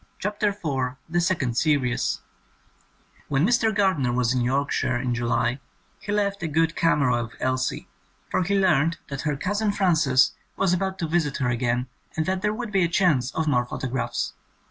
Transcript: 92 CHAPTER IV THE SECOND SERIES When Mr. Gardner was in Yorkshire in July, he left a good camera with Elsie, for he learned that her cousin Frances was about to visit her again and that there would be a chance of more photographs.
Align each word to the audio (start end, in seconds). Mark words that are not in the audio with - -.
92 0.15 0.19
CHAPTER 0.19 0.47
IV 0.89 0.95
THE 1.09 1.21
SECOND 1.21 1.53
SERIES 1.55 2.21
When 3.27 3.45
Mr. 3.45 3.71
Gardner 3.71 4.11
was 4.11 4.33
in 4.33 4.41
Yorkshire 4.41 4.97
in 4.97 5.13
July, 5.13 5.59
he 5.99 6.11
left 6.11 6.41
a 6.41 6.47
good 6.47 6.75
camera 6.75 7.21
with 7.25 7.35
Elsie, 7.39 7.87
for 8.27 8.41
he 8.41 8.57
learned 8.57 8.97
that 9.09 9.21
her 9.21 9.37
cousin 9.37 9.71
Frances 9.71 10.33
was 10.57 10.73
about 10.73 10.97
to 10.97 11.07
visit 11.07 11.37
her 11.37 11.49
again 11.49 11.85
and 12.17 12.25
that 12.25 12.41
there 12.41 12.51
would 12.55 12.71
be 12.71 12.83
a 12.83 12.87
chance 12.87 13.29
of 13.35 13.47
more 13.47 13.67
photographs. 13.67 14.33